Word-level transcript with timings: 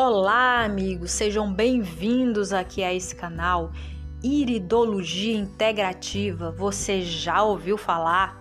Olá, 0.00 0.62
amigos, 0.62 1.10
sejam 1.10 1.52
bem-vindos 1.52 2.52
aqui 2.52 2.84
a 2.84 2.94
esse 2.94 3.16
canal 3.16 3.72
Iridologia 4.22 5.36
Integrativa. 5.36 6.52
Você 6.52 7.02
já 7.02 7.42
ouviu 7.42 7.76
falar? 7.76 8.40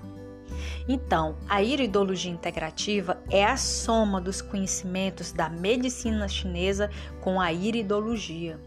Então, 0.87 1.35
a 1.49 1.63
iridologia 1.63 2.31
integrativa 2.31 3.17
é 3.27 3.43
a 3.43 3.57
soma 3.57 4.21
dos 4.21 4.39
conhecimentos 4.39 5.31
da 5.31 5.49
medicina 5.49 6.27
chinesa 6.27 6.91
com 7.21 7.41
a 7.41 7.51
iridologia. 7.51 8.59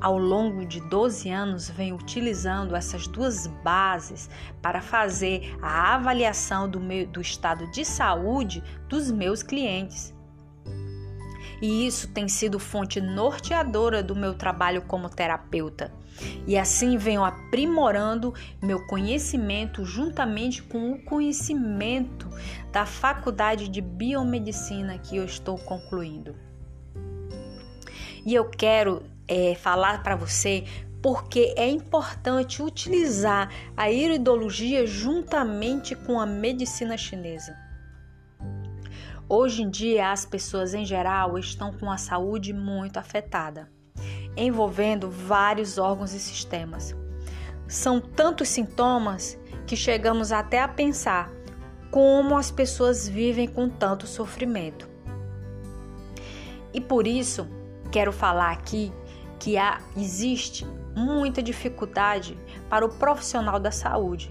Ao 0.00 0.16
longo 0.16 0.64
de 0.64 0.80
12 0.88 1.28
anos, 1.28 1.68
venho 1.68 1.96
utilizando 1.96 2.74
essas 2.74 3.06
duas 3.06 3.46
bases 3.62 4.30
para 4.62 4.80
fazer 4.80 5.54
a 5.60 5.96
avaliação 5.96 6.66
do, 6.66 6.80
meu, 6.80 7.06
do 7.06 7.20
estado 7.20 7.70
de 7.70 7.84
saúde 7.84 8.64
dos 8.88 9.10
meus 9.10 9.42
clientes 9.42 10.14
e 11.62 11.86
isso 11.86 12.08
tem 12.08 12.26
sido 12.26 12.58
fonte 12.58 13.00
norteadora 13.00 14.02
do 14.02 14.16
meu 14.16 14.34
trabalho 14.34 14.82
como 14.82 15.08
terapeuta. 15.08 15.92
E 16.44 16.58
assim 16.58 16.98
venho 16.98 17.22
aprimorando 17.22 18.34
meu 18.60 18.84
conhecimento 18.84 19.84
juntamente 19.84 20.60
com 20.60 20.90
o 20.90 21.02
conhecimento 21.04 22.28
da 22.72 22.84
faculdade 22.84 23.68
de 23.68 23.80
biomedicina 23.80 24.98
que 24.98 25.16
eu 25.16 25.24
estou 25.24 25.56
concluindo. 25.56 26.34
E 28.26 28.34
eu 28.34 28.50
quero 28.50 29.04
é, 29.28 29.54
falar 29.54 30.02
para 30.02 30.16
você 30.16 30.64
porque 31.00 31.54
é 31.56 31.68
importante 31.68 32.62
utilizar 32.62 33.50
a 33.76 33.90
iridologia 33.90 34.84
juntamente 34.84 35.94
com 35.94 36.20
a 36.20 36.26
medicina 36.26 36.96
chinesa. 36.96 37.56
Hoje 39.34 39.62
em 39.62 39.70
dia, 39.70 40.12
as 40.12 40.26
pessoas 40.26 40.74
em 40.74 40.84
geral 40.84 41.38
estão 41.38 41.72
com 41.72 41.90
a 41.90 41.96
saúde 41.96 42.52
muito 42.52 42.98
afetada, 42.98 43.72
envolvendo 44.36 45.10
vários 45.10 45.78
órgãos 45.78 46.12
e 46.12 46.20
sistemas. 46.20 46.94
São 47.66 47.98
tantos 47.98 48.48
sintomas 48.48 49.38
que 49.66 49.74
chegamos 49.74 50.32
até 50.32 50.60
a 50.60 50.68
pensar 50.68 51.32
como 51.90 52.36
as 52.36 52.50
pessoas 52.50 53.08
vivem 53.08 53.48
com 53.48 53.70
tanto 53.70 54.06
sofrimento. 54.06 54.86
E 56.74 56.78
por 56.78 57.06
isso, 57.06 57.48
quero 57.90 58.12
falar 58.12 58.50
aqui 58.50 58.92
que 59.38 59.56
há, 59.56 59.80
existe 59.96 60.66
muita 60.94 61.42
dificuldade 61.42 62.38
para 62.68 62.84
o 62.84 62.90
profissional 62.98 63.58
da 63.58 63.70
saúde, 63.70 64.30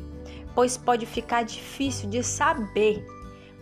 pois 0.53 0.77
pode 0.77 1.07
ficar 1.07 1.41
difícil 1.41 2.07
de 2.07 2.21
saber 2.21 3.03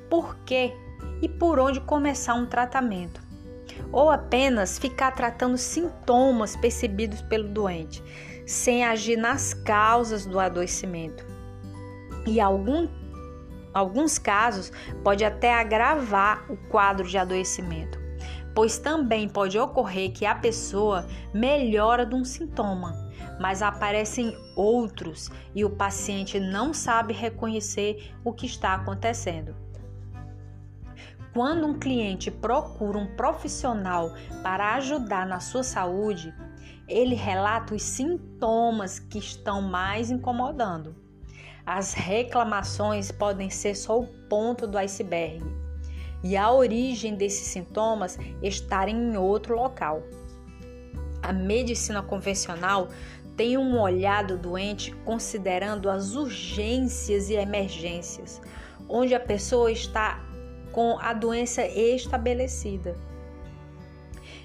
por 0.10 0.36
que 0.40 0.73
e 1.22 1.28
por 1.28 1.59
onde 1.59 1.80
começar 1.81 2.34
um 2.34 2.45
tratamento, 2.45 3.22
ou 3.92 4.09
apenas 4.09 4.78
ficar 4.78 5.12
tratando 5.12 5.58
sintomas 5.58 6.56
percebidos 6.56 7.22
pelo 7.22 7.48
doente, 7.48 8.03
sem 8.45 8.84
agir 8.84 9.17
nas 9.17 9.53
causas 9.53 10.26
do 10.26 10.39
adoecimento. 10.39 11.26
E 12.26 12.39
algum, 12.39 12.88
alguns 13.73 14.17
casos 14.17 14.72
pode 15.03 15.23
até 15.23 15.53
agravar 15.53 16.45
o 16.52 16.58
quadro 16.70 17.08
de 17.08 17.17
adoecimento, 17.17 18.00
pois 18.56 18.78
também 18.78 19.28
pode 19.28 19.58
ocorrer 19.58 20.11
que 20.11 20.26
a 20.26 20.36
pessoa 20.36 21.08
melhora 21.33 22.06
de 22.06 22.16
um 22.16 22.23
sintoma, 22.23 23.09
mas 23.39 23.61
aparecem 23.61 24.38
outros 24.56 25.30
e 25.56 25.64
o 25.64 25.70
paciente 25.70 26.39
não 26.39 26.73
sabe 26.73 27.14
reconhecer 27.14 28.14
o 28.23 28.33
que 28.33 28.45
está 28.45 28.73
acontecendo. 28.73 29.69
Quando 31.40 31.66
um 31.66 31.80
cliente 31.80 32.30
procura 32.30 32.98
um 32.98 33.16
profissional 33.16 34.14
para 34.44 34.76
ajudar 34.76 35.26
na 35.26 35.40
sua 35.40 35.64
saúde, 35.64 36.34
ele 36.86 37.16
relata 37.16 37.73
os 37.73 37.82
sintomas 37.82 39.00
que 39.00 39.20
estão 39.20 39.61
mais 39.61 40.11
incomodando. 40.11 40.94
As 41.66 41.94
reclamações 41.94 43.10
podem 43.10 43.50
ser 43.50 43.73
só 43.73 44.02
o 44.02 44.05
ponto 44.27 44.67
do 44.67 44.77
iceberg 44.77 45.42
e 46.22 46.36
a 46.36 46.52
origem 46.52 47.16
desses 47.16 47.48
sintomas 47.48 48.20
estarem 48.44 48.98
em 48.98 49.16
outro 49.16 49.56
local. 49.56 50.04
A 51.23 51.32
medicina 51.32 52.02
convencional 52.02 52.89
tem 53.38 53.58
um 53.58 53.80
olhar 53.80 54.26
do 54.26 54.38
doente 54.38 54.92
considerando 55.06 55.89
as 55.89 56.16
urgências 56.16 57.30
e 57.30 57.36
emergências, 57.36 58.42
onde 58.89 59.16
a 59.16 59.20
pessoa 59.21 59.71
está 59.71 60.27
com 60.72 60.98
a 61.00 61.14
doença 61.14 61.66
estabelecida. 61.66 62.96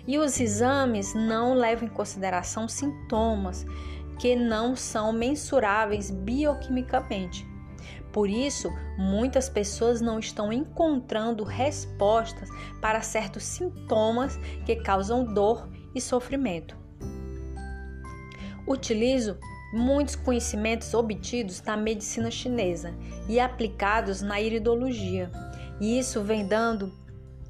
E 0.06 0.18
os 0.18 0.38
exames 0.38 1.14
não 1.14 1.54
levam 1.54 1.86
em 1.86 1.90
consideração 1.90 2.68
sintomas 2.68 3.66
que 4.18 4.36
não 4.36 4.76
são 4.76 5.12
mensuráveis 5.12 6.10
bioquimicamente. 6.10 7.46
Por 8.12 8.28
isso, 8.28 8.70
muitas 8.96 9.48
pessoas 9.48 10.00
não 10.00 10.18
estão 10.18 10.52
encontrando 10.52 11.42
respostas 11.42 12.48
para 12.80 13.00
certos 13.00 13.42
sintomas 13.42 14.36
que 14.64 14.76
causam 14.76 15.24
dor 15.24 15.68
e 15.94 16.00
sofrimento. 16.00 16.76
Utilizo 18.68 19.36
muitos 19.72 20.14
conhecimentos 20.14 20.94
obtidos 20.94 21.60
na 21.62 21.76
medicina 21.76 22.30
chinesa 22.30 22.94
e 23.28 23.40
aplicados 23.40 24.22
na 24.22 24.40
iridologia 24.40 25.30
e 25.80 25.98
isso 25.98 26.22
vem 26.22 26.46
dando 26.46 26.92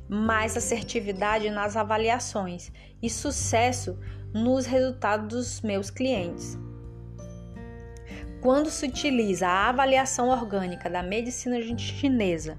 mais 0.08 0.56
assertividade 0.56 1.50
nas 1.50 1.76
avaliações 1.76 2.70
e 3.02 3.08
sucesso 3.08 3.98
nos 4.32 4.66
resultados 4.66 5.28
dos 5.28 5.60
meus 5.60 5.90
clientes. 5.90 6.58
Quando 8.40 8.68
se 8.68 8.86
utiliza 8.86 9.48
a 9.48 9.70
avaliação 9.70 10.28
orgânica 10.28 10.90
da 10.90 11.02
medicina 11.02 11.58
chinesa, 11.78 12.58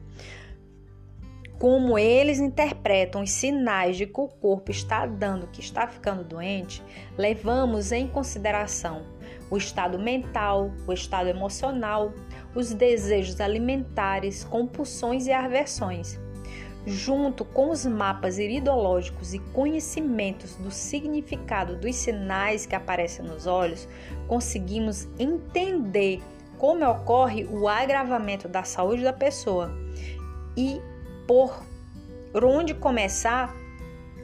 como 1.60 1.98
eles 1.98 2.40
interpretam 2.40 3.22
os 3.24 3.32
sinais 3.32 3.96
de 3.96 4.06
que 4.06 4.20
o 4.20 4.28
corpo 4.28 4.72
está 4.72 5.06
dando 5.06 5.48
que 5.48 5.62
está 5.62 5.88
ficando 5.88 6.24
doente, 6.24 6.84
levamos 7.18 7.92
em 7.92 8.08
consideração 8.08 9.06
o 9.50 9.58
estado 9.58 10.00
mental, 10.00 10.72
o 10.88 10.94
estado 10.94 11.30
emocional, 11.30 12.14
os 12.56 12.74
desejos 12.74 13.42
alimentares, 13.42 14.44
compulsões 14.44 15.28
e 15.28 15.32
aversões. 15.32 16.20
Junto 16.88 17.44
com 17.44 17.72
os 17.72 17.86
mapas 17.86 18.38
iridológicos 18.38 19.34
e 19.34 19.40
conhecimentos 19.40 20.56
do 20.56 20.72
significado 20.72 21.76
dos 21.76 21.96
sinais 21.96 22.66
que 22.66 22.76
aparecem 22.76 23.26
nos 23.26 23.46
olhos, 23.48 23.88
conseguimos 24.28 25.08
entender 25.20 26.22
como 26.58 26.86
ocorre 26.90 27.46
o 27.46 27.68
agravamento 27.68 28.48
da 28.48 28.64
saúde 28.64 29.04
da 29.04 29.12
pessoa 29.12 29.76
e 30.56 30.80
por 31.28 31.66
onde 32.36 32.74
começar 32.74 33.54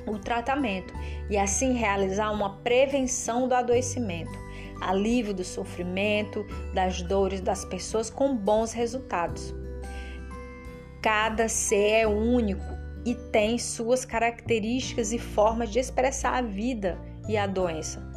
o 0.06 0.18
tratamento 0.18 0.94
e 1.30 1.38
assim 1.38 1.74
realizar 1.74 2.32
uma 2.32 2.58
prevenção 2.58 3.48
do 3.48 3.56
adoecimento 3.56 4.32
alívio 4.82 5.34
do 5.34 5.44
sofrimento, 5.44 6.46
das 6.74 7.02
dores 7.02 7.40
das 7.40 7.64
pessoas 7.64 8.10
com 8.10 8.36
bons 8.36 8.74
resultados. 8.74 9.54
Cada 11.02 11.48
ser 11.48 12.02
é 12.02 12.08
único 12.08 12.64
e 13.06 13.16
tem 13.16 13.58
suas 13.58 14.06
características 14.06 15.12
e 15.12 15.18
formas 15.18 15.72
de 15.72 15.80
expressar 15.80 16.36
a 16.36 16.42
vida 16.42 17.00
e 17.28 17.38
a 17.38 17.48
doença. 17.48 18.12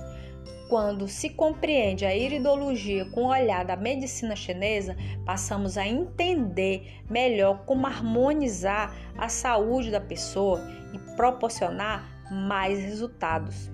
Quando 0.68 1.06
se 1.06 1.30
compreende 1.30 2.06
a 2.06 2.14
iridologia 2.14 3.04
com 3.10 3.24
o 3.24 3.28
olhar 3.30 3.64
da 3.64 3.76
medicina 3.76 4.34
chinesa, 4.34 4.96
passamos 5.24 5.76
a 5.76 5.86
entender 5.86 7.02
melhor 7.08 7.64
como 7.64 7.86
harmonizar 7.86 8.94
a 9.16 9.28
saúde 9.28 9.90
da 9.90 10.00
pessoa 10.00 10.60
e 10.92 10.98
proporcionar 11.16 12.08
mais 12.30 12.78
resultados. 12.78 13.73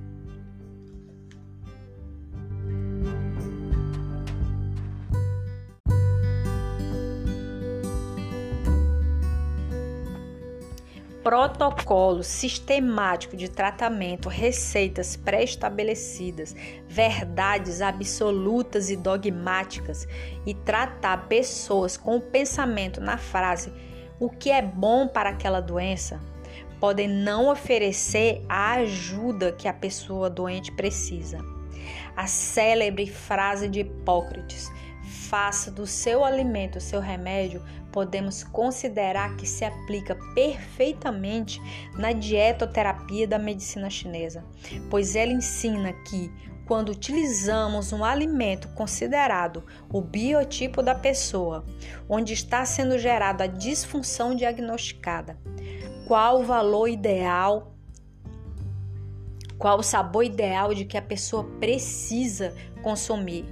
Protocolo 11.22 12.22
sistemático 12.22 13.36
de 13.36 13.48
tratamento, 13.48 14.28
receitas 14.28 15.16
pré-estabelecidas, 15.16 16.54
verdades 16.88 17.82
absolutas 17.82 18.90
e 18.90 18.96
dogmáticas 18.96 20.08
e 20.46 20.54
tratar 20.54 21.28
pessoas 21.28 21.96
com 21.96 22.16
o 22.16 22.20
pensamento 22.20 23.00
na 23.00 23.18
frase 23.18 23.72
o 24.20 24.28
que 24.28 24.50
é 24.50 24.60
bom 24.60 25.08
para 25.08 25.30
aquela 25.30 25.60
doença, 25.60 26.20
podem 26.78 27.08
não 27.08 27.48
oferecer 27.48 28.44
a 28.48 28.72
ajuda 28.72 29.50
que 29.50 29.66
a 29.66 29.72
pessoa 29.72 30.28
doente 30.28 30.70
precisa. 30.70 31.38
A 32.14 32.26
célebre 32.26 33.06
frase 33.06 33.66
de 33.66 33.80
Hipócrates: 33.80 34.70
faça 35.02 35.70
do 35.70 35.86
seu 35.86 36.22
alimento 36.22 36.80
seu 36.80 37.00
remédio 37.00 37.62
podemos 37.92 38.42
considerar 38.44 39.36
que 39.36 39.46
se 39.46 39.64
aplica 39.64 40.16
perfeitamente 40.34 41.60
na 41.94 42.12
dietoterapia 42.12 43.26
da 43.26 43.38
medicina 43.38 43.90
chinesa, 43.90 44.44
pois 44.88 45.16
ela 45.16 45.32
ensina 45.32 45.92
que 46.04 46.30
quando 46.70 46.90
utilizamos 46.90 47.92
um 47.92 48.04
alimento 48.04 48.68
considerado 48.68 49.64
o 49.92 50.00
biotipo 50.00 50.82
da 50.82 50.94
pessoa, 50.94 51.64
onde 52.08 52.32
está 52.32 52.64
sendo 52.64 52.96
gerada 52.96 53.42
a 53.42 53.48
disfunção 53.48 54.36
diagnosticada, 54.36 55.36
qual 56.06 56.40
o 56.40 56.44
valor 56.44 56.86
ideal, 56.86 57.74
qual 59.58 59.80
o 59.80 59.82
sabor 59.82 60.24
ideal 60.24 60.72
de 60.72 60.84
que 60.84 60.96
a 60.96 61.02
pessoa 61.02 61.42
precisa 61.58 62.54
consumir 62.82 63.44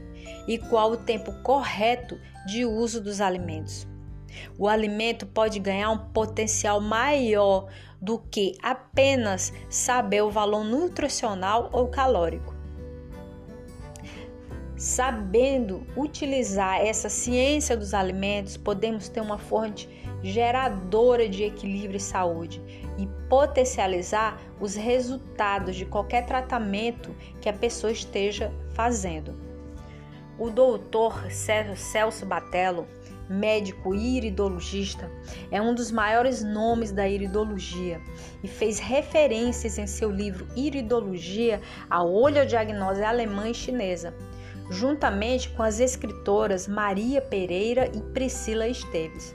e 0.47 0.57
qual 0.57 0.93
o 0.93 0.97
tempo 0.97 1.33
correto 1.43 2.21
de 2.47 2.65
uso 2.65 3.01
dos 3.01 3.21
alimentos. 3.21 3.87
O 4.59 4.69
alimento 4.69 5.27
pode 5.27 5.59
ganhar 5.59 5.91
um 5.91 5.99
potencial 5.99 6.81
maior 6.81 7.69
do 8.01 8.19
que 8.19 8.57
apenas 8.63 9.53
saber 9.69 10.23
o 10.23 10.31
valor 10.31 10.65
nutricional 10.65 11.69
ou 11.73 11.89
calórico. 11.89 12.55
Sabendo 14.77 15.85
utilizar 15.97 16.81
essa 16.81 17.09
ciência 17.09 17.77
dos 17.77 17.93
alimentos, 17.93 18.57
podemos 18.57 19.09
ter 19.09 19.21
uma 19.21 19.37
fonte 19.37 19.89
geradora 20.23 21.29
de 21.29 21.43
equilíbrio 21.45 21.97
e 21.97 22.01
saúde 22.01 22.63
e 22.97 23.07
potencializar 23.29 24.41
os 24.61 24.75
resultados 24.75 25.75
de 25.75 25.85
qualquer 25.85 26.27
tratamento 26.27 27.15
que 27.41 27.49
a 27.49 27.53
pessoa 27.53 27.93
esteja 27.93 28.53
fazendo. 28.73 29.35
O 30.39 30.51
doutor 30.51 31.29
Celso 31.31 32.25
Batello, 32.25 32.87
médico 33.29 33.95
iridologista, 33.95 35.11
é 35.51 35.61
um 35.61 35.75
dos 35.75 35.91
maiores 35.91 36.43
nomes 36.43 36.93
da 36.93 37.09
iridologia 37.09 38.01
e 38.43 38.49
fez 38.49 38.79
referências 38.79 39.79
em 39.79 39.87
seu 39.87 40.11
livro 40.11 40.47
Iridologia 40.57 41.61
à 41.91 42.03
oleodiagnose 42.03 43.03
alemã 43.03 43.49
e 43.49 43.55
chinesa 43.55 44.15
juntamente 44.71 45.49
com 45.51 45.63
as 45.63 45.81
escritoras 45.81 46.69
Maria 46.69 47.21
Pereira 47.21 47.91
e 47.95 48.01
Priscila 48.13 48.69
Esteves. 48.69 49.35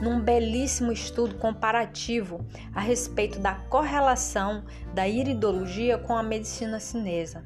Num 0.00 0.20
belíssimo 0.20 0.90
estudo 0.90 1.34
comparativo 1.36 2.44
a 2.74 2.80
respeito 2.80 3.38
da 3.38 3.54
correlação 3.54 4.64
da 4.94 5.06
iridologia 5.06 5.98
com 5.98 6.16
a 6.16 6.22
medicina 6.22 6.80
chinesa, 6.80 7.44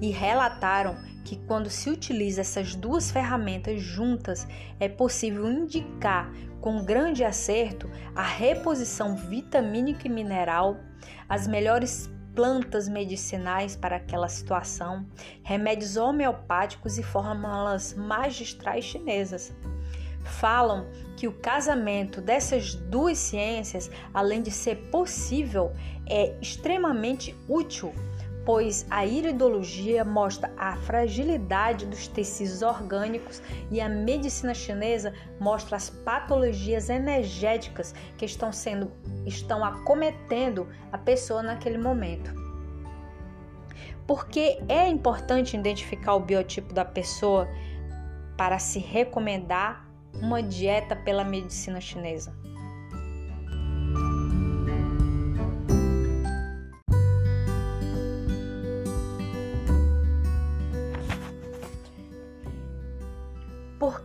e 0.00 0.10
relataram 0.10 0.96
que 1.24 1.36
quando 1.46 1.70
se 1.70 1.90
utiliza 1.90 2.40
essas 2.40 2.74
duas 2.74 3.10
ferramentas 3.10 3.80
juntas, 3.80 4.46
é 4.78 4.88
possível 4.88 5.50
indicar 5.50 6.32
com 6.60 6.84
grande 6.84 7.24
acerto 7.24 7.90
a 8.14 8.22
reposição 8.22 9.16
vitamínica 9.16 10.06
e 10.06 10.10
mineral, 10.10 10.78
as 11.28 11.46
melhores 11.46 12.10
plantas 12.34 12.88
medicinais 12.88 13.76
para 13.76 13.96
aquela 13.96 14.28
situação, 14.28 15.06
remédios 15.42 15.96
homeopáticos 15.96 16.98
e 16.98 17.02
fórmulas 17.02 17.94
magistrais 17.94 18.84
chinesas. 18.84 19.52
Falam 20.22 20.86
que 21.16 21.26
o 21.26 21.32
casamento 21.32 22.20
dessas 22.20 22.74
duas 22.74 23.18
ciências, 23.18 23.90
além 24.12 24.42
de 24.42 24.50
ser 24.50 24.76
possível, 24.90 25.72
é 26.06 26.34
extremamente 26.40 27.34
útil 27.48 27.92
pois 28.44 28.86
a 28.90 29.04
iridologia 29.04 30.04
mostra 30.04 30.50
a 30.56 30.76
fragilidade 30.76 31.86
dos 31.86 32.08
tecidos 32.08 32.62
orgânicos 32.62 33.42
e 33.70 33.80
a 33.80 33.88
medicina 33.88 34.54
chinesa 34.54 35.12
mostra 35.38 35.76
as 35.76 35.90
patologias 35.90 36.88
energéticas 36.88 37.94
que 38.16 38.24
estão 38.24 38.52
sendo 38.52 38.90
estão 39.26 39.64
acometendo 39.64 40.66
a 40.90 40.98
pessoa 40.98 41.42
naquele 41.42 41.78
momento. 41.78 42.32
Porque 44.06 44.60
é 44.68 44.88
importante 44.88 45.56
identificar 45.56 46.14
o 46.14 46.20
biotipo 46.20 46.74
da 46.74 46.84
pessoa 46.84 47.46
para 48.36 48.58
se 48.58 48.78
recomendar 48.78 49.86
uma 50.14 50.42
dieta 50.42 50.96
pela 50.96 51.22
medicina 51.22 51.80
chinesa. 51.80 52.39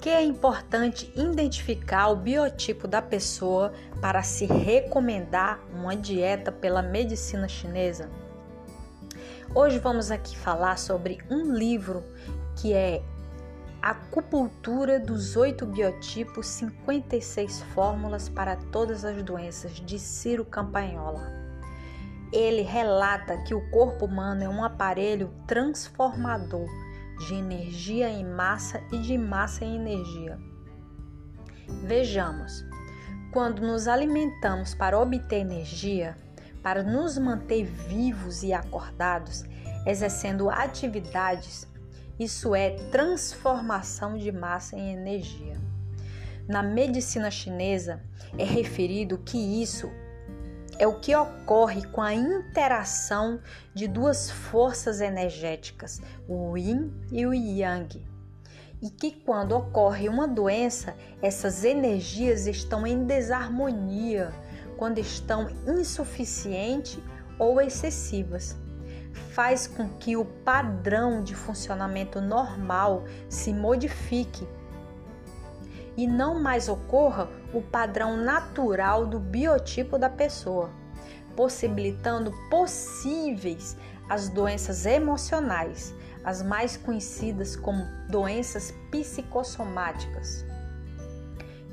Que 0.06 0.10
é 0.12 0.22
importante 0.22 1.12
identificar 1.16 2.10
o 2.10 2.16
biotipo 2.16 2.88
da 2.88 3.02
pessoa 3.02 3.74
para 4.00 4.22
se 4.22 4.46
recomendar 4.46 5.60
uma 5.74 5.96
dieta 5.96 6.52
pela 6.52 6.84
medicina 6.84 7.48
chinesa? 7.48 8.07
Hoje 9.56 9.80
vamos 9.80 10.12
aqui 10.12 10.38
falar 10.38 10.78
sobre 10.78 11.18
um 11.28 11.52
livro 11.52 12.04
que 12.56 12.72
é 12.72 13.02
Acupuntura 13.81 15.00
dos 15.00 15.36
oito 15.36 15.66
biotipos, 15.66 16.46
56 16.50 17.63
fórmulas 17.74 18.30
para 18.30 18.57
todas 18.57 19.04
as 19.04 19.24
doenças, 19.24 19.72
de 19.72 19.98
Ciro 19.98 20.46
Campagnolo. 20.46 21.19
Ele 22.31 22.62
relata 22.62 23.38
que 23.38 23.56
o 23.56 23.72
corpo 23.72 24.06
humano 24.06 24.44
é 24.44 24.50
um 24.50 24.63
aparelho 24.63 25.34
transformador 25.48 26.84
de 27.19 27.35
energia 27.35 28.09
em 28.09 28.25
massa 28.25 28.81
e 28.91 28.97
de 29.00 29.17
massa 29.17 29.65
em 29.65 29.75
energia. 29.75 30.38
Vejamos, 31.83 32.65
quando 33.31 33.62
nos 33.62 33.88
alimentamos 33.88 34.75
para 34.75 35.00
obter 35.00 35.39
energia, 35.39 36.17
para 36.62 36.83
nos 36.83 37.17
manter 37.17 37.65
vivos 37.65 38.44
e 38.44 38.53
acordados, 38.53 39.44
exercendo 39.85 40.50
atividades, 40.50 41.67
isso 42.19 42.56
é 42.56 42.71
transformação 42.91 44.18
de 44.18 44.31
massa 44.31 44.77
em 44.77 44.94
energia. 44.94 45.59
Na 46.47 46.63
medicina 46.63 47.29
chinesa 47.29 48.01
é 48.38 48.44
referido 48.44 49.18
que 49.18 49.38
isso 49.61 49.91
é 50.77 50.88
o 50.88 51.00
que 51.00 51.16
ocorre 51.16 51.86
com 51.88 52.01
a 52.01 52.13
interação 52.13 53.39
de 53.74 53.88
duas 53.88 54.30
forças 54.30 55.01
energéticas, 55.01 56.01
o 56.27 56.57
Yin 56.57 56.94
e 57.12 57.25
o 57.25 57.33
Yang. 57.33 58.06
E 58.81 58.89
que 58.89 59.12
quando 59.12 59.54
ocorre 59.54 60.10
uma 60.10 60.27
doença, 60.27 60.95
essas 61.22 61.63
energias 61.63 62.45
estão 62.45 62.86
em 62.86 63.06
desarmonia, 63.06 64.33
quando 64.78 64.97
estão 64.97 65.47
insuficientes 65.66 66.99
ou 67.40 67.61
excessivas. 67.61 68.57
Faz 69.31 69.68
com 69.68 69.88
que 69.97 70.18
o 70.18 70.26
padrão 70.26 71.23
de 71.23 71.33
funcionamento 71.33 72.19
normal 72.19 73.06
se 73.30 73.54
modifique 73.54 74.45
e 75.97 76.07
não 76.07 76.40
mais 76.40 76.68
ocorra 76.68 77.30
o 77.54 77.61
padrão 77.61 78.18
natural 78.18 79.06
do 79.06 79.19
biotipo 79.19 79.97
da 79.97 80.09
pessoa, 80.09 80.69
possibilitando 81.35 82.33
possíveis 82.49 83.78
as 84.09 84.30
doenças 84.30 84.85
emocionais, 84.85 85.94
as 86.23 86.42
mais 86.42 86.75
conhecidas 86.78 87.56
como 87.56 87.85
doenças 88.09 88.73
psicossomáticas, 88.92 90.45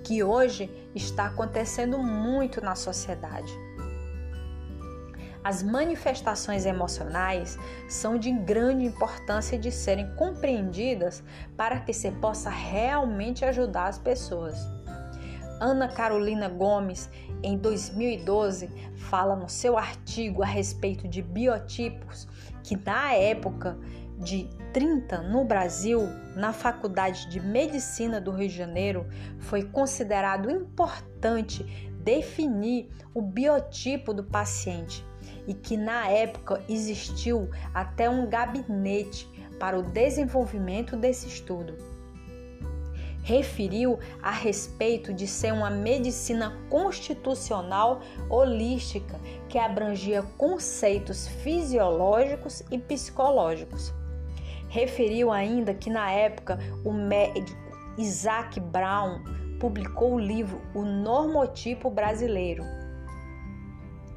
que 0.05 0.23
hoje 0.23 0.71
está 0.95 1.27
acontecendo 1.27 1.99
muito 1.99 2.61
na 2.63 2.75
sociedade. 2.75 3.53
As 5.45 5.61
manifestações 5.61 6.65
emocionais 6.65 7.59
são 7.89 8.17
de 8.17 8.31
grande 8.31 8.85
importância 8.85 9.59
de 9.59 9.73
serem 9.73 10.15
compreendidas 10.15 11.23
para 11.57 11.81
que 11.81 11.93
se 11.93 12.13
possa 12.13 12.49
realmente 12.49 13.45
ajudar 13.45 13.89
as 13.89 13.99
pessoas. 13.99 14.57
Ana 15.61 15.89
Carolina 15.89 16.49
Gomes, 16.49 17.11
em 17.43 17.57
2012, 17.57 18.69
fala 18.95 19.35
no 19.35 19.49
seu 19.49 19.77
artigo 19.77 20.45
a 20.45 20.47
respeito 20.47 21.09
de 21.09 21.21
biotipos 21.21 22.29
que 22.63 22.77
na 22.77 23.13
época 23.15 23.77
de 24.19 24.49
30 24.73 25.23
no 25.23 25.45
Brasil, 25.45 26.09
na 26.37 26.53
Faculdade 26.53 27.29
de 27.29 27.41
Medicina 27.41 28.21
do 28.21 28.31
Rio 28.31 28.49
de 28.49 28.57
Janeiro, 28.57 29.07
foi 29.41 29.65
considerado 29.65 30.49
importante 30.49 31.65
definir 32.01 32.89
o 33.13 33.21
biotipo 33.21 34.15
do 34.15 34.23
paciente 34.23 35.05
e 35.47 35.55
que 35.55 35.77
na 35.77 36.09
época 36.09 36.63
existiu 36.69 37.51
até 37.75 38.09
um 38.09 38.29
gabinete 38.29 39.29
para 39.59 39.79
o 39.79 39.83
desenvolvimento 39.83 40.97
desse 40.97 41.27
estudo. 41.29 41.77
Referiu 43.23 44.01
a 44.21 44.33
respeito 44.33 45.15
de 45.15 45.29
ser 45.29 45.53
uma 45.53 45.71
medicina 45.71 46.59
constitucional 46.69 48.01
holística 48.29 49.21
que 49.49 49.59
abrangia 49.59 50.23
conceitos 50.37 51.29
fisiológicos 51.29 52.65
e 52.71 52.79
psicológicos. 52.79 53.93
Referiu 54.69 55.31
ainda 55.31 55.73
que 55.73 55.89
na 55.89 56.11
época 56.11 56.59
o 56.85 56.93
médico 56.93 57.61
Isaac 57.97 58.59
Brown 58.59 59.23
publicou 59.61 60.15
o 60.15 60.19
livro 60.19 60.61
O 60.75 60.83
Normotipo 60.83 61.89
Brasileiro, 61.89 62.65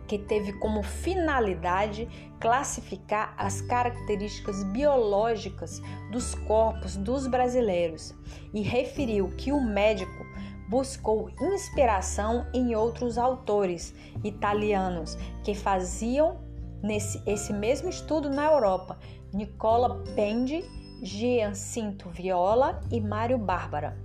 que 0.08 0.18
teve 0.18 0.54
como 0.54 0.84
finalidade 0.84 2.08
classificar 2.40 3.34
as 3.38 3.62
características 3.62 4.64
biológicas 4.66 5.82
dos 6.12 6.36
corpos 6.36 6.96
dos 6.96 7.28
brasileiros 7.28 8.14
e 8.54 8.62
referiu 8.62 9.30
que 9.38 9.52
o 9.52 9.62
médico 9.62 10.26
buscou 10.68 11.30
inspiração 11.40 12.46
em 12.54 12.76
outros 12.76 13.18
autores 13.18 13.94
italianos 14.24 15.16
que 15.44 15.54
faziam 15.54 16.40
nesse, 16.82 17.22
esse 17.26 17.54
mesmo 17.54 17.90
estudo 17.90 18.30
na 18.30 18.46
Europa, 18.46 18.98
Nicola 19.34 20.04
Pendi, 20.16 20.64
Giancinto 21.02 22.10
Viola 22.10 22.80
e 22.92 23.00
Mário 23.00 23.38
Bárbara. 23.38 24.05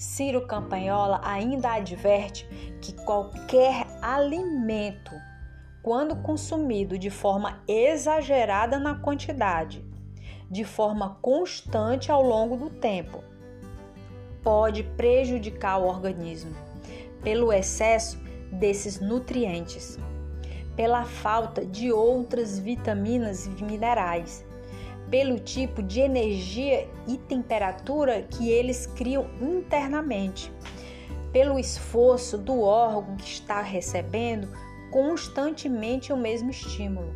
Ciro 0.00 0.46
Campanhola 0.46 1.20
ainda 1.22 1.74
adverte 1.74 2.48
que 2.80 2.90
qualquer 3.04 3.86
alimento, 4.00 5.10
quando 5.82 6.16
consumido 6.16 6.98
de 6.98 7.10
forma 7.10 7.62
exagerada 7.68 8.78
na 8.78 8.94
quantidade, 8.94 9.84
de 10.50 10.64
forma 10.64 11.18
constante 11.20 12.10
ao 12.10 12.22
longo 12.22 12.56
do 12.56 12.70
tempo, 12.70 13.22
pode 14.42 14.84
prejudicar 14.84 15.76
o 15.76 15.86
organismo 15.86 16.56
pelo 17.22 17.52
excesso 17.52 18.18
desses 18.50 19.00
nutrientes, 19.00 19.98
pela 20.74 21.04
falta 21.04 21.62
de 21.62 21.92
outras 21.92 22.58
vitaminas 22.58 23.44
e 23.44 23.50
minerais 23.62 24.46
pelo 25.10 25.38
tipo 25.40 25.82
de 25.82 26.00
energia 26.00 26.88
e 27.06 27.18
temperatura 27.18 28.22
que 28.22 28.48
eles 28.48 28.86
criam 28.86 29.28
internamente, 29.40 30.52
pelo 31.32 31.58
esforço 31.58 32.38
do 32.38 32.60
órgão 32.60 33.16
que 33.16 33.28
está 33.28 33.60
recebendo 33.60 34.48
constantemente 34.90 36.12
o 36.12 36.16
mesmo 36.16 36.50
estímulo, 36.50 37.14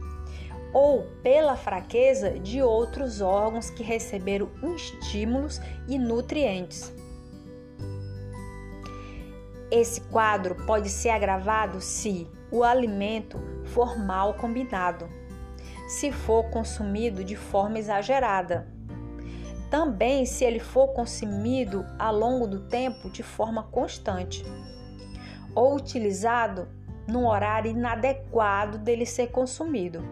ou 0.72 1.04
pela 1.22 1.56
fraqueza 1.56 2.38
de 2.38 2.60
outros 2.60 3.20
órgãos 3.20 3.70
que 3.70 3.82
receberam 3.82 4.50
estímulos 4.74 5.60
e 5.86 5.98
nutrientes. 5.98 6.92
Esse 9.70 10.00
quadro 10.02 10.54
pode 10.66 10.88
ser 10.88 11.10
agravado 11.10 11.80
se 11.80 12.28
o 12.50 12.62
alimento 12.62 13.40
for 13.64 13.98
mal 13.98 14.34
combinado 14.34 15.08
se 15.86 16.10
for 16.10 16.44
consumido 16.50 17.22
de 17.22 17.36
forma 17.36 17.78
exagerada. 17.78 18.66
Também 19.70 20.24
se 20.24 20.44
ele 20.44 20.60
for 20.60 20.88
consumido 20.88 21.84
ao 21.98 22.14
longo 22.14 22.46
do 22.46 22.60
tempo 22.68 23.10
de 23.10 23.22
forma 23.22 23.64
constante 23.64 24.44
ou 25.54 25.76
utilizado 25.76 26.68
num 27.06 27.26
horário 27.26 27.70
inadequado 27.70 28.78
dele 28.78 29.04
ser 29.04 29.28
consumido. 29.28 30.02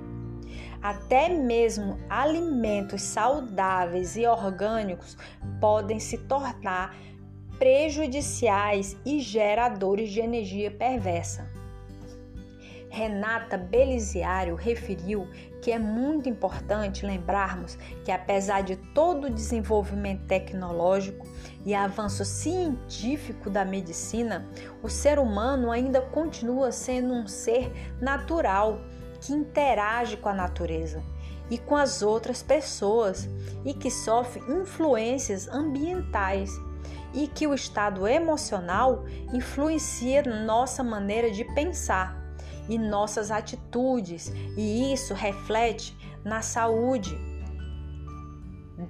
Até 0.82 1.28
mesmo 1.28 1.98
alimentos 2.10 3.02
saudáveis 3.02 4.16
e 4.16 4.26
orgânicos 4.26 5.16
podem 5.60 6.00
se 6.00 6.18
tornar 6.18 6.94
prejudiciais 7.58 8.96
e 9.06 9.20
geradores 9.20 10.10
de 10.10 10.20
energia 10.20 10.70
perversa. 10.70 11.61
Renata 12.92 13.56
Beliziário 13.56 14.54
referiu 14.54 15.26
que 15.62 15.72
é 15.72 15.78
muito 15.78 16.28
importante 16.28 17.06
lembrarmos 17.06 17.78
que, 18.04 18.12
apesar 18.12 18.62
de 18.62 18.76
todo 18.76 19.28
o 19.28 19.30
desenvolvimento 19.30 20.26
tecnológico 20.26 21.26
e 21.64 21.74
avanço 21.74 22.22
científico 22.22 23.48
da 23.48 23.64
medicina, 23.64 24.46
o 24.82 24.90
ser 24.90 25.18
humano 25.18 25.70
ainda 25.70 26.02
continua 26.02 26.70
sendo 26.70 27.14
um 27.14 27.26
ser 27.26 27.72
natural 27.98 28.78
que 29.22 29.32
interage 29.32 30.18
com 30.18 30.28
a 30.28 30.34
natureza 30.34 31.02
e 31.48 31.56
com 31.56 31.74
as 31.74 32.02
outras 32.02 32.42
pessoas 32.42 33.26
e 33.64 33.72
que 33.72 33.90
sofre 33.90 34.42
influências 34.52 35.48
ambientais 35.48 36.50
e 37.14 37.26
que 37.26 37.46
o 37.46 37.54
estado 37.54 38.06
emocional 38.06 39.06
influencia 39.32 40.22
nossa 40.22 40.84
maneira 40.84 41.30
de 41.30 41.42
pensar 41.54 42.21
e 42.68 42.78
nossas 42.78 43.30
atitudes, 43.30 44.32
e 44.56 44.92
isso 44.92 45.14
reflete 45.14 45.96
na 46.24 46.42
saúde 46.42 47.16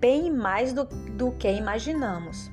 bem 0.01 0.31
mais 0.31 0.73
do, 0.73 0.85
do 0.85 1.33
que 1.33 1.51
imaginamos. 1.51 2.51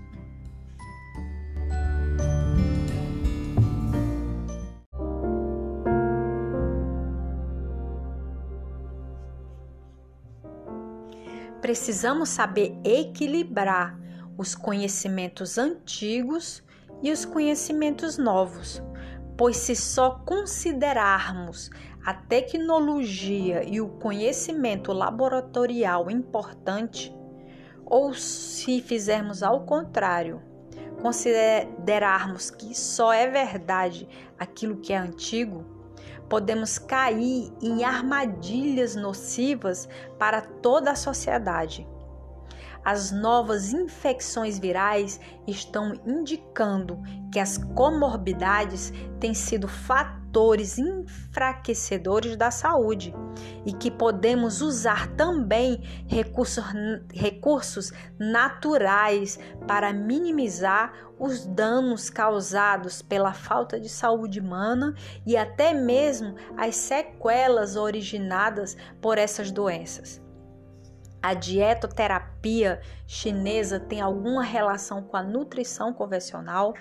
Precisamos 11.61 12.29
saber 12.29 12.79
equilibrar 12.83 13.99
os 14.37 14.55
conhecimentos 14.55 15.57
antigos 15.57 16.63
e 17.03 17.11
os 17.11 17.25
conhecimentos 17.25 18.17
novos 18.17 18.81
pois 19.39 19.55
se 19.55 19.73
só 19.73 20.21
considerarmos 20.25 21.71
a 22.05 22.13
tecnologia 22.13 23.63
e 23.63 23.79
o 23.79 23.87
conhecimento 23.87 24.91
laboratorial 24.91 26.11
importante, 26.11 27.15
ou 27.85 28.13
se 28.13 28.81
fizermos 28.81 29.41
ao 29.41 29.61
contrário, 29.61 30.41
considerarmos 31.01 32.51
que 32.51 32.77
só 32.77 33.13
é 33.13 33.29
verdade 33.29 34.09
aquilo 34.37 34.75
que 34.75 34.91
é 34.91 34.97
antigo, 34.97 35.63
podemos 36.27 36.77
cair 36.77 37.49
em 37.61 37.85
armadilhas 37.85 38.93
nocivas 38.93 39.87
para 40.17 40.41
toda 40.41 40.91
a 40.91 40.95
sociedade. 40.95 41.87
As 42.83 43.11
novas 43.11 43.73
infecções 43.73 44.57
virais 44.57 45.19
estão 45.47 45.93
indicando 46.05 47.01
que 47.31 47.39
as 47.39 47.57
comorbidades 47.57 48.93
têm 49.19 49.33
sido 49.33 49.67
fatores 49.67 50.77
enfraquecedores 50.77 52.35
da 52.35 52.51
saúde 52.51 53.13
e 53.65 53.73
que 53.73 53.91
podemos 53.91 54.61
usar 54.61 55.07
também 55.15 55.83
recursos, 56.07 56.63
recursos 57.13 57.91
naturais 58.17 59.37
para 59.67 59.91
minimizar 59.93 60.93
os 61.19 61.45
danos 61.45 62.09
causados 62.09 63.01
pela 63.01 63.33
falta 63.33 63.79
de 63.79 63.89
saúde 63.89 64.39
humana 64.39 64.95
e 65.25 65.35
até 65.35 65.73
mesmo 65.73 66.35
as 66.57 66.75
sequelas 66.75 67.75
originadas 67.75 68.77
por 69.01 69.17
essas 69.17 69.51
doenças. 69.51 70.28
A 71.21 71.33
dietoterapia 71.33 72.79
chinesa 73.05 73.77
tem 73.77 73.99
alguma 73.99 74.41
relação 74.41 75.03
com 75.03 75.17
a 75.17 75.23
nutrição 75.23 75.93
convencional? 75.93 76.73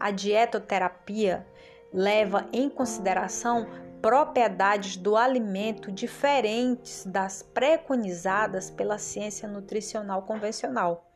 A 0.00 0.10
dietoterapia 0.10 1.46
leva 1.92 2.48
em 2.50 2.70
consideração 2.70 3.66
propriedades 4.00 4.96
do 4.96 5.16
alimento 5.16 5.92
diferentes 5.92 7.04
das 7.04 7.42
preconizadas 7.42 8.70
pela 8.70 8.96
ciência 8.96 9.46
nutricional 9.46 10.22
convencional. 10.22 11.10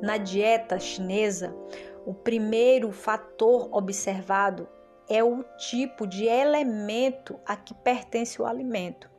Na 0.00 0.16
dieta 0.16 0.78
chinesa, 0.78 1.52
o 2.06 2.14
primeiro 2.14 2.92
fator 2.92 3.68
observado 3.72 4.68
é 5.08 5.24
o 5.24 5.42
tipo 5.56 6.06
de 6.06 6.26
elemento 6.26 7.38
a 7.44 7.56
que 7.56 7.74
pertence 7.74 8.40
o 8.40 8.46
alimento 8.46 9.11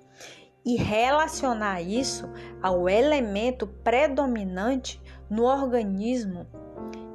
e 0.65 0.75
relacionar 0.75 1.81
isso 1.81 2.29
ao 2.61 2.87
elemento 2.87 3.67
predominante 3.67 5.01
no 5.29 5.43
organismo 5.43 6.47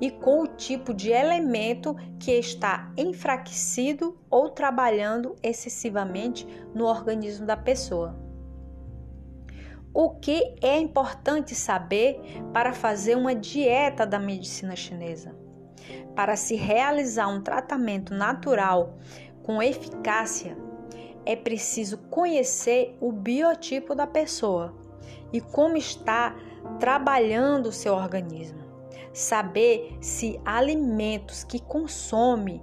e 0.00 0.11
com 0.11 0.43
o 0.43 0.47
tipo 0.47 0.95
de 0.95 1.11
elemento 1.11 1.97
que 2.19 2.33
está 2.33 2.93
enfraquecido 2.97 4.17
ou 4.31 4.50
trabalhando 4.50 5.35
excessivamente 5.43 6.47
no 6.75 6.85
organismo 6.85 7.47
da 7.47 7.57
pessoa. 7.57 8.17
O 9.93 10.11
que 10.11 10.55
é 10.62 10.78
importante 10.78 11.55
saber 11.55 12.21
para 12.52 12.73
fazer 12.73 13.17
uma 13.17 13.35
dieta 13.35 14.07
da 14.07 14.19
medicina 14.19 14.76
chinesa? 14.76 15.35
Para 16.14 16.37
se 16.37 16.55
realizar 16.55 17.28
um 17.28 17.40
tratamento 17.40 18.14
natural 18.14 18.99
com 19.43 19.62
eficácia, 19.62 20.57
é 21.28 21.37
preciso 21.37 21.99
conhecer 22.08 22.97
o 23.02 23.12
biotipo 23.12 23.94
da 23.94 24.06
pessoa 24.06 24.75
e 25.30 25.42
como 25.42 25.76
está 25.76 26.35
trabalhando 26.80 27.66
o 27.66 27.73
seu 27.73 27.92
organismo. 27.92 28.58
Saber 29.12 29.99
se 30.00 30.40
alimentos 30.42 31.44
que 31.44 31.61
consome 31.61 32.62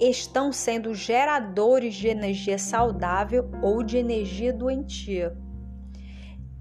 estão 0.00 0.52
sendo 0.52 0.92
geradores 0.94 1.94
de 1.94 2.08
energia 2.08 2.58
saudável 2.58 3.48
ou 3.62 3.84
de 3.84 3.98
energia 3.98 4.52
doentia. 4.52 5.38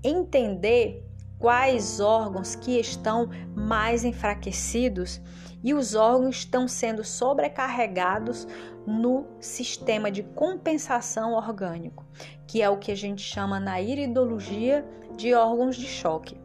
Entender 0.04 1.04
quais 1.44 2.00
órgãos 2.00 2.56
que 2.56 2.80
estão 2.80 3.30
mais 3.54 4.06
enfraquecidos 4.06 5.20
e 5.62 5.74
os 5.74 5.94
órgãos 5.94 6.38
estão 6.38 6.70
sendo 6.70 7.04
sobrecarregados 7.04 8.48
no 8.88 9.26
sistema 9.42 10.10
de 10.10 10.24
compensação 10.24 11.34
orgânico, 11.34 12.06
que 12.48 12.62
é 12.62 12.70
o 12.70 12.78
que 12.78 12.94
a 12.94 12.96
gente 12.96 13.22
chama 13.22 13.60
na 13.60 13.82
iridologia 13.82 14.86
de 15.18 15.34
órgãos 15.34 15.76
de 15.76 15.86
choque. 15.86 16.40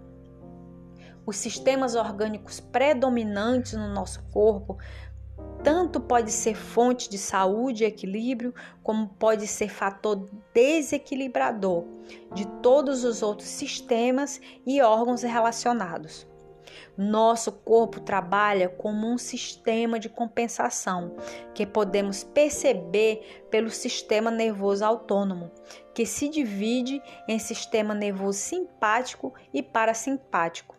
Os 1.24 1.36
sistemas 1.36 1.94
orgânicos 1.94 2.58
predominantes 2.58 3.74
no 3.74 3.94
nosso 3.94 4.20
corpo 4.32 4.78
tanto 5.62 6.00
pode 6.00 6.30
ser 6.30 6.54
fonte 6.54 7.08
de 7.08 7.18
saúde 7.18 7.84
e 7.84 7.86
equilíbrio, 7.86 8.54
como 8.82 9.08
pode 9.08 9.46
ser 9.46 9.68
fator 9.68 10.28
desequilibrador 10.54 11.84
de 12.34 12.46
todos 12.62 13.04
os 13.04 13.22
outros 13.22 13.48
sistemas 13.48 14.40
e 14.66 14.80
órgãos 14.80 15.22
relacionados. 15.22 16.26
Nosso 16.96 17.52
corpo 17.52 18.00
trabalha 18.00 18.68
como 18.68 19.06
um 19.06 19.16
sistema 19.16 19.98
de 19.98 20.08
compensação 20.08 21.16
que 21.54 21.64
podemos 21.64 22.24
perceber 22.24 23.44
pelo 23.50 23.70
sistema 23.70 24.30
nervoso 24.30 24.84
autônomo, 24.84 25.50
que 25.94 26.04
se 26.04 26.28
divide 26.28 27.00
em 27.26 27.38
sistema 27.38 27.94
nervoso 27.94 28.38
simpático 28.38 29.32
e 29.52 29.62
parasimpático. 29.62 30.76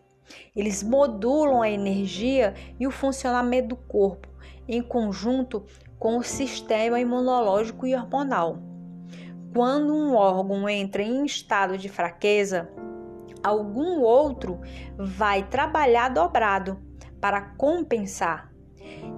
Eles 0.54 0.82
modulam 0.82 1.62
a 1.62 1.70
energia 1.70 2.54
e 2.78 2.86
o 2.86 2.90
funcionamento 2.90 3.68
do 3.68 3.76
corpo 3.76 4.29
em 4.70 4.80
conjunto 4.80 5.66
com 5.98 6.16
o 6.16 6.22
sistema 6.22 7.00
imunológico 7.00 7.86
e 7.86 7.94
hormonal. 7.94 8.62
Quando 9.52 9.92
um 9.92 10.14
órgão 10.14 10.68
entra 10.68 11.02
em 11.02 11.24
estado 11.24 11.76
de 11.76 11.88
fraqueza, 11.88 12.70
algum 13.42 14.00
outro 14.00 14.60
vai 14.96 15.42
trabalhar 15.42 16.08
dobrado 16.10 16.80
para 17.20 17.40
compensar. 17.40 18.48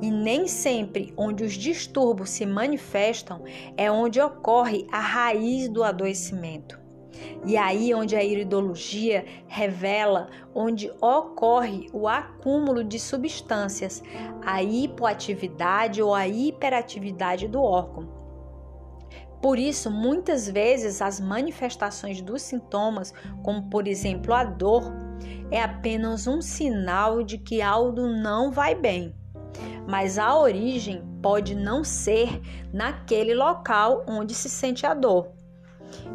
E 0.01 0.11
nem 0.11 0.49
sempre 0.49 1.13
onde 1.17 1.45
os 1.45 1.53
distúrbios 1.53 2.31
se 2.31 2.47
manifestam 2.47 3.45
é 3.77 3.91
onde 3.91 4.21
ocorre 4.21 4.87
a 4.91 5.01
raiz 5.01 5.69
do 5.69 5.85
adoecimento. 5.85 6.82
E 7.45 7.57
aí 7.57 7.93
onde 7.95 8.17
a 8.17 8.25
iridologia 8.25 9.25
revela 9.47 10.29
onde 10.55 10.91
ocorre 11.01 11.89
o 11.93 12.09
acúmulo 12.09 12.83
de 12.83 12.99
substâncias, 12.99 14.03
a 14.45 14.63
hipoatividade 14.63 16.03
ou 16.03 16.15
a 16.15 16.27
hiperatividade 16.27 17.49
do 17.49 17.63
órgão. 17.63 18.23
Por 19.43 19.59
isso, 19.59 19.91
muitas 19.91 20.49
vezes 20.49 21.03
as 21.03 21.19
manifestações 21.19 22.23
dos 22.23 22.43
sintomas, 22.43 23.13
como 23.43 23.69
por 23.69 23.89
exemplo 23.89 24.33
a 24.33 24.45
dor, 24.45 24.85
é 25.51 25.61
apenas 25.61 26.29
um 26.29 26.41
sinal 26.41 27.25
de 27.25 27.39
que 27.39 27.61
algo 27.61 28.07
não 28.07 28.53
vai 28.53 28.75
bem. 28.75 29.15
Mas 29.89 30.17
a 30.17 30.39
origem 30.39 31.03
pode 31.21 31.57
não 31.57 31.83
ser 31.83 32.41
naquele 32.73 33.35
local 33.35 34.05
onde 34.07 34.33
se 34.33 34.49
sente 34.49 34.87
a 34.87 34.95
dor. 34.95 35.42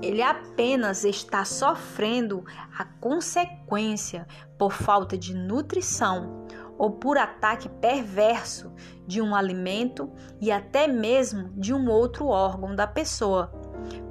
Ele 0.02 0.22
apenas 0.22 1.04
está 1.04 1.44
sofrendo 1.46 2.44
a 2.78 2.86
consequência 2.86 4.28
por 4.58 4.72
falta 4.72 5.18
de 5.18 5.34
nutrição 5.34 6.46
ou 6.78 6.92
por 6.92 7.18
ataque 7.18 7.68
perverso 7.68 8.72
de 9.06 9.22
um 9.22 9.36
alimento 9.36 10.12
e 10.40 10.52
até 10.52 10.88
mesmo 10.88 11.50
de 11.56 11.74
um 11.74 11.90
outro 11.90 12.28
órgão 12.28 12.76
da 12.76 12.86
pessoa, 12.86 13.52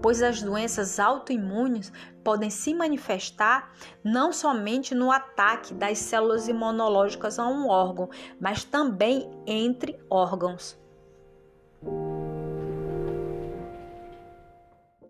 pois 0.03 0.23
as 0.23 0.43
doenças 0.43 0.99
autoimunes 0.99 1.93
podem 2.25 2.51
se 2.51 2.75
manifestar 2.75 3.71
não 4.03 4.33
somente 4.33 4.95
no 4.95 5.13
ataque 5.13 5.73
das 5.75 5.99
células 5.99 6.49
imunológicas 6.49 7.39
a 7.39 7.47
um 7.47 7.69
órgão, 7.69 8.09
mas 8.41 8.65
também 8.65 9.31
entre 9.47 9.97
órgãos. 10.11 10.77